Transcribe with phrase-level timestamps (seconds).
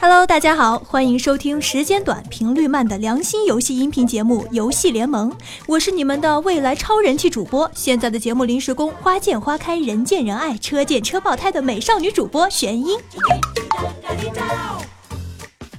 [0.00, 5.30] Hello，大家好，欢迎收听时间短、频率慢的良心游戏音频节目《游戏联盟》，
[5.66, 12.98] 我是你们的未来超人气主播，现在的节目临时工，花见花开，人见人爱，车见车爆胎的美少女主播玄音。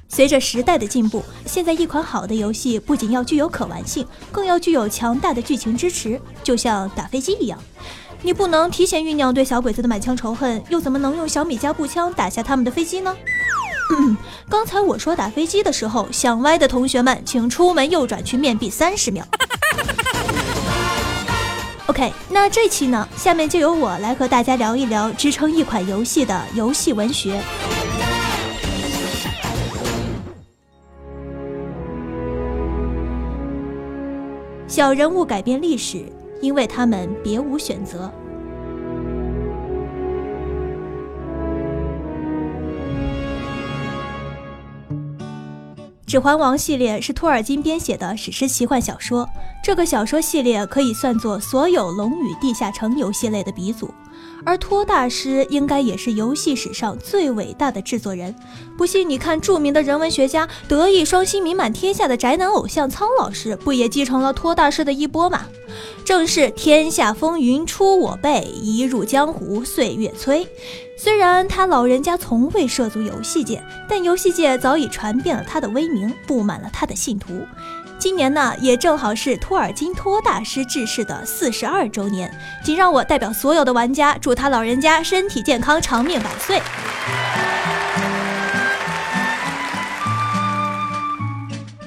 [0.08, 7.58] 随着时代的进步，现在一款好的游戏不仅要具有可玩性，更要具有强大的剧情支持，就像打飞机一样。
[8.22, 13.16] 你不能提前酝酿对小鬼子的满腔仇恨，又怎么能用小米加步枪打下他们的飞机呢？
[14.50, 19.26] 刚才我说打飞机的时候，想歪的同学们请出门右转去面壁三十秒。
[21.88, 27.42] OK，那这期呢，下面就由我来和大家聊一聊支撑一款游戏的游戏文学。
[34.68, 36.06] 小人物改变历史，
[36.42, 38.12] 因为他们别无选择。
[46.12, 49.30] 《指环王》系列是托尔金编写的史诗奇幻小说，
[49.64, 53.94] 这个小说系列可以算作所有《龙与地下城》游戏类的鼻祖。
[54.46, 58.34] 而托大师应该也是游戏史上最伟大的制作人。
[58.78, 65.46] 不信你看，著名的人文学家、德艺双馨、名满天下的宅男偶像苍老师，不也继承了托大师的衣钵吗？
[66.04, 70.48] 正是天下风云出我辈，一入江湖岁月催。
[70.98, 77.42] 虽然他老人家从未涉足游戏界，但游戏界早已传遍了他的威名，布满了他的信徒。
[78.00, 82.34] 今年呢，也正好是托尔金托大师逝世的四十二周年，
[82.64, 86.62] 仅让我代表所有的玩家，祝他老人家身体健康，长命百岁。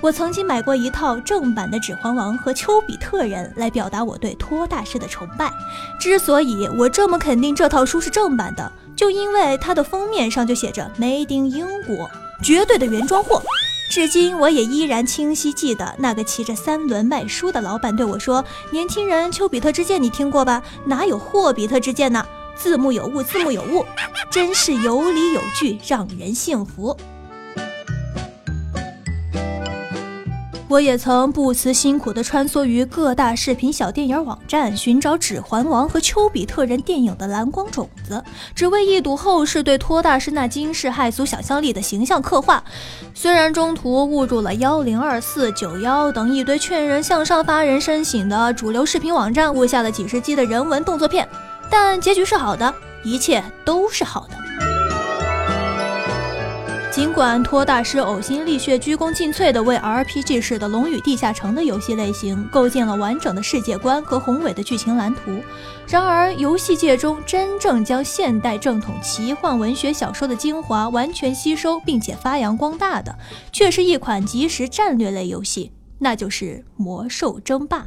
[0.03, 5.51] 我曾经买过一套正版的《指环王》和《丘比特人》来表达我对托大师的崇拜。
[5.99, 12.11] 之所以我这么肯定这套书是正版的，就因为它的封面上就写着 “Made in 英国”，
[12.45, 13.41] 绝对的原装货。
[13.91, 18.43] 至今我也依然清晰记得那个骑着三轮卖书的老板对我说
[18.73, 20.63] ：“年轻人，丘比特之箭你听过吧？
[20.87, 22.27] 哪有霍比特之箭呢？
[22.57, 23.85] 字幕有误，字幕有误，
[24.31, 26.97] 真是有理有据，让人信服。”
[30.73, 38.25] 我也曾不辞辛苦地穿梭于各大视频小电影网站，寻找《指环王》和《丘比特人》电影的蓝光种子，
[38.55, 42.65] 只为一睹后世对托大师那惊世骇俗想象力的形象刻画。
[43.13, 51.29] 虽然中途误入了幺零二四九幺等一堆劝人向上、发人深省的主流视频网站，误下了几十集的人文动作片，
[51.69, 52.75] 但结局是好的，
[53.05, 54.42] 一切都是好的。
[57.13, 65.39] 管托大师呕心沥血、鞠躬尽瘁地为 RPG 式的《龙与地下城》的游戏类型构建了完整的世界观和宏伟的剧情蓝图，
[65.87, 73.15] 然而游戏界中真正将现代正统奇幻文学小说的精华完全吸收并且发扬光大的，
[73.53, 76.45] 却是一款即时战略类游戏，那就是
[76.77, 77.79] 《魔兽争霸》。《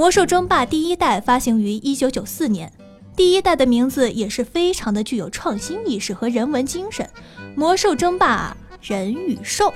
[0.00, 2.72] 魔兽争霸》第一代发行于一九九四年，
[3.14, 7.06] 第一代的名字也是非常的具有创新意识和人文精神，
[7.54, 9.66] 《魔兽争霸：人与兽》。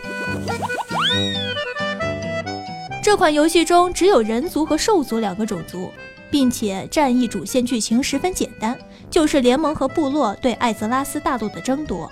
[3.02, 5.90] 这款游戏中只有人族和兽族两个种族，
[6.30, 8.74] 并且战役主线剧情十分简单，
[9.10, 12.10] 就是联盟和部落对艾泽拉斯大陆的争夺。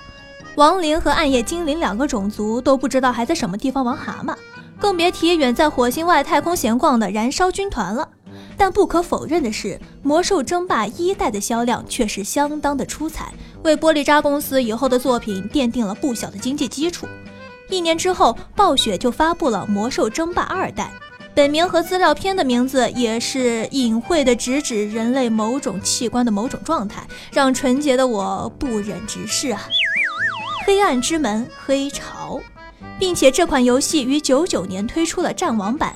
[0.56, 4.36] 亡灵和暗夜精灵两个种族都不知道还在什么地方玩蛤蟆。
[4.82, 8.08] 更别提远在火星外太空闲逛的燃烧军团了。
[8.56, 9.68] 但不可否认的是，
[10.02, 13.32] 《魔兽争霸》一代的销量却是相当的出彩，
[13.62, 17.06] 为玻璃渣公司以后的作品奠定了不小的经济基础。
[17.70, 20.90] 一年之后，暴雪就发布了《魔兽争霸二代》，
[21.32, 29.62] 本名和资料片的名字也是隐晦的直指人类某种器官的某种状态，让纯洁的我不忍直视啊！
[30.66, 32.40] 黑暗之门，黑潮。
[32.98, 35.94] 并且这款游戏于九九年推出了战王版，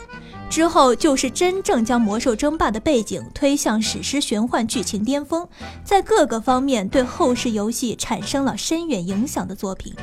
[0.48, 5.48] 之后就是真正将魔兽争霸的背景推向史诗玄幻剧情巅峰，
[5.84, 9.94] 在各个方面对后世游戏产生了深远影响的作品。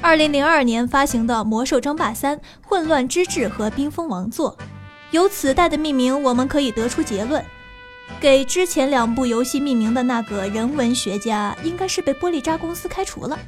[0.00, 4.56] 二零零二年发行的《魔兽争霸三：混乱之治》和《冰封王座》，
[5.12, 7.44] 由此代的命名，我们可以得出结论：
[8.20, 13.38] 给之前两部游戏命名的那个人文学家，应该是被玻璃渣公司开除了。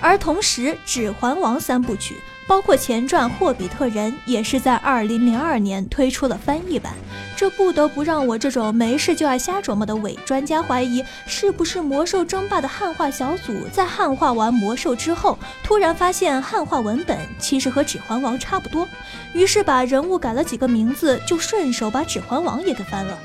[0.00, 2.16] 而同时，《指环王》三部曲
[2.46, 6.94] 包括前传《霍比特人》也是在2002年推出了翻译版。
[7.36, 18.88] 这不得不让我这种没事就爱瞎琢磨的伪专家怀疑，是不是魔兽争霸的汉化小组在汉化完魔兽之后，突然发现汉化文本其实和指环王差不多，
[19.34, 23.16] 于是把人物改了几个名字，就顺手把指环王也给翻了。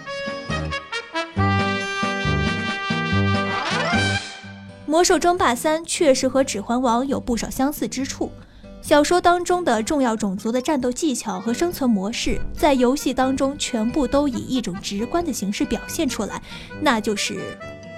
[4.94, 8.31] 魔兽争霸三确实和指环王有不少相似之处。
[8.80, 16.40] 小说当中的重要种族的战斗技巧和生存模式，在游戏当中全部都以一种直观的形式表现出来，
[16.80, 17.40] 那就是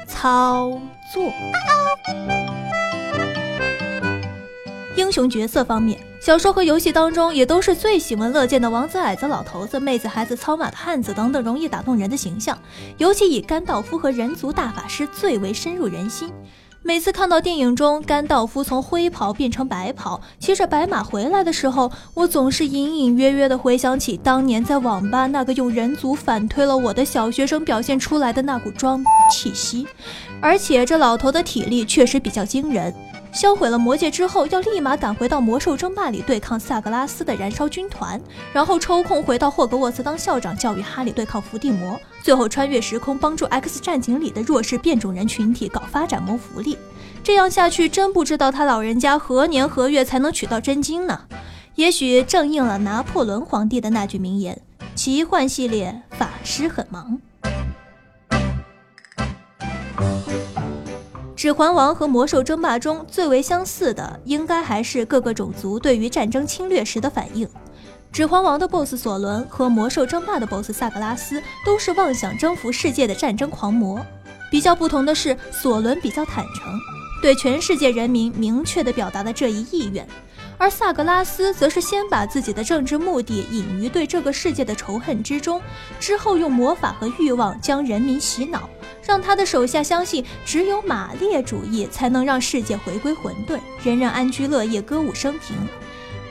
[0.08, 0.70] 操
[1.14, 1.34] 作。
[4.96, 12.58] 英雄角色方面，小说和游戏当中也都是最喜闻乐见的王子、矮子、老头子、妹子、孩子、操马的汉子等等容易打动人的形象，
[12.98, 16.32] 尤其以甘道夫和人族大法师最为深入人心。
[16.88, 29.88] 每次看到电影中甘道夫从灰袍变成白袍，骑着白马回来的时候，我总是隐隐约约地回想起当年在网吧那个用人族反推了我的小学生表现出来的那股装气息。
[30.40, 32.94] 而且这老头的体力确实比较惊人。
[33.36, 38.20] 销毁了魔戒之后，要立马赶回到魔兽争霸里对抗萨格拉斯的燃烧军团，
[38.54, 46.78] 然后抽空回到霍格沃茨当校长，教育哈利对抗伏地魔，最后穿越时空帮助 X 战警里的弱势变种人群体搞发展谋福利。
[47.26, 51.24] 这样下去，真不知道他老人家何年何月才能取到真经呢？
[51.76, 54.62] 也许正应了拿破仑皇帝的那句名言：
[54.96, 57.20] 奇幻系列法师很忙。
[61.46, 67.48] 指环王和魔兽争霸中最为相似的，应该还是各个种族对于战争侵略时的反应。
[68.12, 74.04] 指环王的 BOSS 索伦和魔兽争霸的 BOSS 萨格拉斯都是妄想征服世界的战争狂魔。
[74.50, 76.74] 比较不同的是，索伦比较坦诚，
[77.22, 80.04] 对全世界人民明确地表达了这一意愿。
[80.58, 85.62] 而萨格拉斯则是先把自己的政治目的隐于对这个世界的仇恨之中，
[86.00, 88.68] 之后用魔法和欲望将人民洗脑，
[89.06, 95.56] 让他的手下相信只有马列主义才能让世界回归混沌，人人安居乐业，歌舞升平。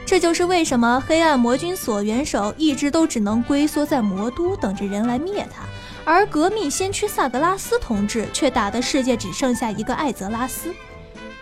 [0.06, 5.62] 这就是为什么黑暗魔军所元首一直都只能龟缩在魔都，等着人来灭他，
[6.04, 10.74] 而革命先驱萨格拉斯同志却打的世界只剩下一个艾泽拉斯。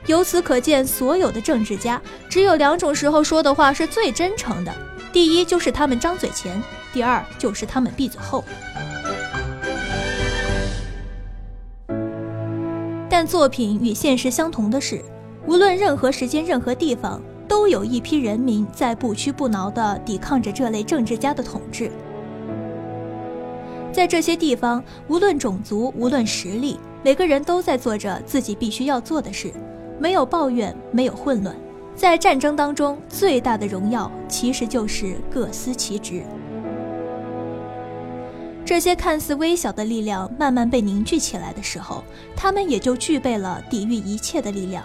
[0.06, 4.73] 由此可见，所有的政治家只有两种时候说的话是最真诚的：
[5.12, 6.62] 第一就是他们张嘴前，
[6.93, 8.44] 第二就是他们闭嘴后。
[13.12, 15.03] 但作品与现实相同的是，
[15.47, 21.93] 无论任何时间、任何地方，都有一批人民在不屈不挠地抵抗着这类政治家的统治。
[23.93, 29.53] 在这些地方，无论种族，无论实力，每个人都在做着自己必须要做的事。
[30.00, 31.55] 没有抱怨，没有混乱，
[31.94, 36.23] 在战争当中，最大的荣耀其实就是各司其职。
[38.64, 42.05] 这些看似微小的力量慢慢被凝聚起来的时候，
[42.37, 44.85] 他们也就具备了抵御一切的力量。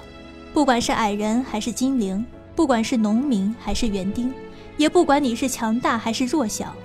[0.53, 2.25] 不管是矮人还是精灵，
[2.55, 4.33] 不管是农民还是园丁，
[4.77, 6.75] 也不管你是强大还是弱小，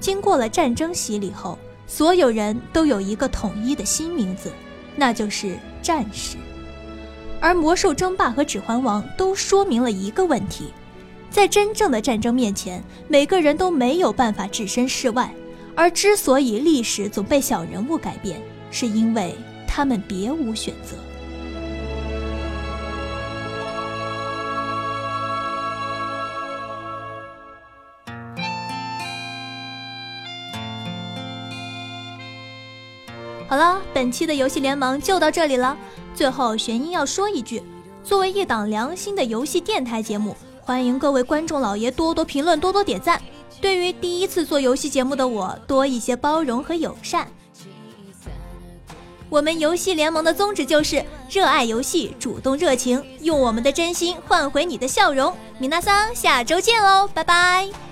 [0.00, 1.56] 经过了战争洗礼后，
[1.86, 4.52] 所有人都有一个统一的新名字，
[4.96, 6.36] 那就是战士。
[7.40, 10.72] 而魔兽争霸和指环王都说明了一个问题：
[11.30, 15.32] 在真正的战争面前，每个人都没有办法置身事外。
[15.80, 18.38] 而之所以历史总被小人物改变，
[18.70, 19.34] 是因为
[19.66, 20.94] 他们别无选择。
[33.48, 35.74] 好了，本期的游戏联盟就到这里了。
[36.14, 37.62] 最后，玄音要说一句：
[38.04, 43.18] 作为一档良心的游戏电台节目，欢迎各位观众老爷多多评论、多多点赞。
[43.60, 47.28] 对于第一次做游戏节目的我，多一些包容和友善。
[49.28, 55.32] 我们游戏联盟的宗旨就是热爱游戏，主动热情，用我们的真心换回你的笑容。
[55.58, 57.89] 米娜桑，下周见喽，拜拜。